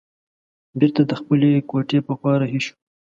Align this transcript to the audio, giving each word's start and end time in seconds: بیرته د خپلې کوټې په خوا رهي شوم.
بیرته 0.79 1.01
د 1.09 1.11
خپلې 1.19 1.49
کوټې 1.69 1.99
په 2.07 2.13
خوا 2.17 2.33
رهي 2.41 2.59
شوم. 2.65 2.79